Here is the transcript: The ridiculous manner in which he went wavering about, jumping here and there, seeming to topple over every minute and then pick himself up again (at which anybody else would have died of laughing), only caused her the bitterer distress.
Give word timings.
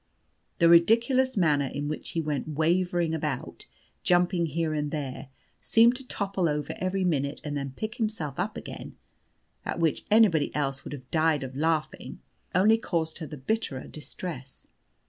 The 0.57 0.67
ridiculous 0.67 1.37
manner 1.37 1.67
in 1.67 1.87
which 1.87 2.09
he 2.09 2.21
went 2.21 2.47
wavering 2.47 3.13
about, 3.13 3.67
jumping 4.01 4.47
here 4.47 4.73
and 4.73 4.89
there, 4.89 5.29
seeming 5.61 5.93
to 5.93 6.07
topple 6.07 6.49
over 6.49 6.73
every 6.79 7.03
minute 7.03 7.39
and 7.43 7.55
then 7.55 7.73
pick 7.75 7.97
himself 7.97 8.39
up 8.39 8.57
again 8.57 8.95
(at 9.63 9.79
which 9.79 10.03
anybody 10.09 10.49
else 10.55 10.83
would 10.83 10.93
have 10.93 11.11
died 11.11 11.43
of 11.43 11.55
laughing), 11.55 12.19
only 12.55 12.79
caused 12.79 13.19
her 13.19 13.27
the 13.27 13.37
bitterer 13.37 13.85
distress. 13.85 14.65